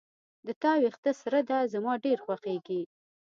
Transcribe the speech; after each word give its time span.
د 0.45 0.47
تا 0.61 0.71
وېښته 0.81 1.11
سره 1.21 1.39
ده 1.49 1.57
زما 1.73 1.93
ډیر 2.05 2.17
خوښیږي 2.25 2.81